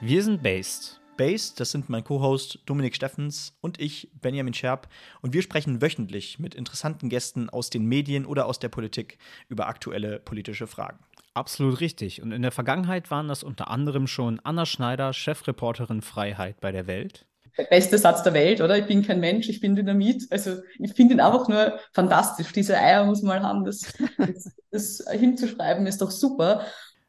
[0.00, 1.00] Wir sind Based.
[1.16, 4.86] Based, das sind mein Co-Host Dominik Steffens und ich, Benjamin Scherb.
[5.22, 9.66] Und wir sprechen wöchentlich mit interessanten Gästen aus den Medien oder aus der Politik über
[9.66, 11.00] aktuelle politische Fragen.
[11.34, 12.22] Absolut richtig.
[12.22, 16.86] Und in der Vergangenheit waren das unter anderem schon Anna Schneider, Chefreporterin Freiheit bei der
[16.86, 17.26] Welt.
[17.58, 18.78] Der beste Satz der Welt, oder?
[18.78, 20.28] Ich bin kein Mensch, ich bin Dynamit.
[20.30, 22.52] Also ich finde ihn einfach nur fantastisch.
[22.52, 23.80] Diese Eier muss man haben, das,
[24.16, 26.64] das, das hinzuschreiben ist doch super.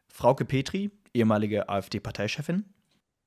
[0.07, 2.65] Frauke Petri, ehemalige AfD-Parteichefin.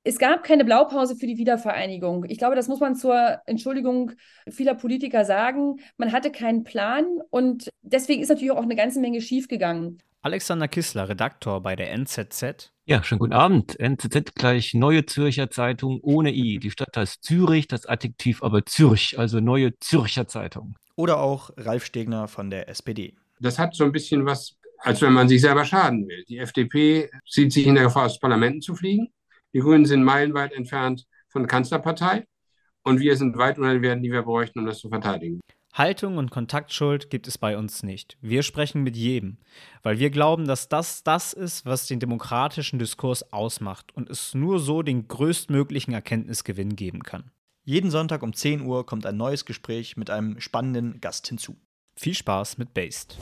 [0.05, 2.25] Es gab keine Blaupause für die Wiedervereinigung.
[2.27, 4.11] Ich glaube, das muss man zur Entschuldigung
[4.49, 5.77] vieler Politiker sagen.
[5.95, 9.99] Man hatte keinen Plan und deswegen ist natürlich auch eine ganze Menge schiefgegangen.
[10.21, 12.73] Alexander Kissler, Redaktor bei der NZZ.
[12.85, 13.79] Ja, schönen guten Abend.
[13.79, 16.59] NZZ gleich Neue Zürcher Zeitung ohne I.
[16.59, 20.75] Die Stadt heißt Zürich, das Adjektiv aber Zürich, also Neue Zürcher Zeitung.
[20.97, 23.15] Oder auch Ralf Stegner von der SPD.
[23.39, 26.25] Das hat so ein bisschen was, als wenn man sich selber schaden will.
[26.27, 29.07] Die FDP sieht sich in der Gefahr, aus Parlamenten zu fliegen.
[29.53, 32.25] Die Grünen sind meilenweit entfernt von der Kanzlerpartei
[32.83, 35.39] und wir sind weit unter den Werten, die wir bräuchten, um das zu verteidigen.
[35.73, 38.17] Haltung und Kontaktschuld gibt es bei uns nicht.
[38.21, 39.37] Wir sprechen mit jedem,
[39.81, 44.59] weil wir glauben, dass das das ist, was den demokratischen Diskurs ausmacht und es nur
[44.59, 47.31] so den größtmöglichen Erkenntnisgewinn geben kann.
[47.63, 51.55] Jeden Sonntag um 10 Uhr kommt ein neues Gespräch mit einem spannenden Gast hinzu.
[51.95, 53.17] Viel Spaß mit Based.